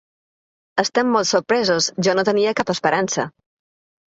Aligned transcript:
Estem 0.83 1.11
molt 1.17 1.29
sorpresos, 1.33 1.91
jo 2.09 2.15
no 2.21 2.25
tenia 2.31 2.55
cap 2.61 2.73
esperança. 2.77 3.29